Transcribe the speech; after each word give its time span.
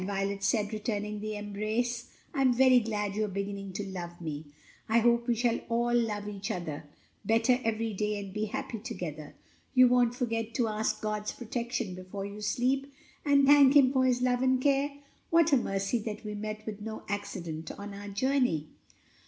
Violet 0.03 0.41
said, 0.43 0.73
returning 0.73 1.19
the 1.19 1.35
embrace, 1.35 2.07
"I 2.33 2.41
am 2.41 2.55
very 2.55 2.79
glad 2.79 3.13
you 3.15 3.25
are 3.25 3.27
beginning 3.27 3.71
to 3.73 3.85
love 3.85 4.19
me. 4.19 4.45
I 4.89 4.97
hope 4.97 5.27
we 5.27 5.35
shall 5.35 5.59
all 5.69 5.93
love 5.93 6.27
each 6.27 6.49
other 6.49 6.85
better 7.23 7.59
every 7.63 7.93
day 7.93 8.17
and 8.17 8.33
be 8.33 8.47
very 8.47 8.51
happy 8.51 8.79
together. 8.79 9.35
You 9.75 9.87
won't 9.87 10.15
forget 10.15 10.55
to 10.55 10.67
ask 10.69 11.01
God's 11.03 11.31
protection 11.33 11.93
before 11.93 12.25
you 12.25 12.41
sleep, 12.41 12.91
and 13.23 13.45
thank 13.45 13.75
him 13.75 13.93
for 13.93 14.03
his 14.03 14.23
love 14.23 14.41
and 14.41 14.59
care? 14.59 14.91
What 15.29 15.53
a 15.53 15.57
mercy 15.57 15.99
that 15.99 16.25
we 16.25 16.33
met 16.33 16.65
with 16.65 16.81
no 16.81 17.03
accident 17.07 17.69
on 17.77 17.93
our 17.93 18.07
journey!" 18.07 18.69